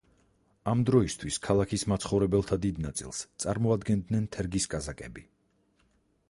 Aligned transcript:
ამ 0.71 0.79
დროისთვის 0.89 1.35
ქალაქის 1.47 1.83
მაცხოვრებელთა 1.93 2.57
დიდ 2.63 2.79
ნაწილს 2.87 3.21
წარმოადგენდნენ 3.45 4.27
თერგის 4.37 4.67
კაზაკები. 4.75 5.27